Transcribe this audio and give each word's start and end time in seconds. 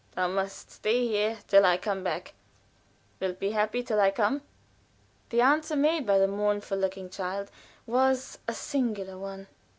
"Thou 0.15 0.27
must 0.29 0.71
stay 0.71 1.05
here 1.07 1.37
till 1.47 1.63
I 1.63 1.77
come 1.77 2.03
back. 2.03 2.33
Wilt 3.19 3.37
be 3.37 3.51
happy 3.51 3.83
till 3.83 3.99
I 4.01 4.09
come?" 4.09 4.41
The 5.29 5.41
answer 5.41 5.75
made 5.75 6.07
by 6.07 6.17
the 6.17 6.27
mournful 6.27 6.79
looking 6.79 7.07
child 7.11 7.51
was 7.85 8.39
a 8.47 8.53
singular 8.55 9.19
one. 9.19 9.45